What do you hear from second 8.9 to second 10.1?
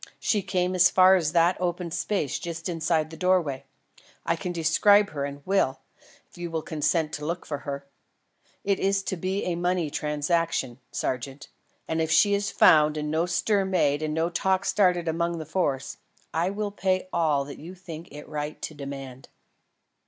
to be a money